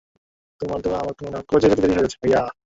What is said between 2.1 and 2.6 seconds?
ভাইয়া।